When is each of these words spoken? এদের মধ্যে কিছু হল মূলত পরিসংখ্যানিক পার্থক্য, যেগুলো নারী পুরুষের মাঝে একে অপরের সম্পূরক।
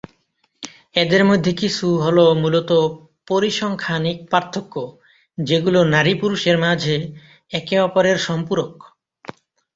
এদের 0.95 1.23
মধ্যে 1.25 1.51
কিছু 1.53 1.87
হল 2.03 2.17
মূলত 2.41 2.69
পরিসংখ্যানিক 3.27 4.17
পার্থক্য, 4.31 4.73
যেগুলো 5.37 5.79
নারী 5.93 6.13
পুরুষের 6.21 6.57
মাঝে 6.57 6.95
একে 7.51 7.75
অপরের 7.79 8.17
সম্পূরক। 8.27 8.71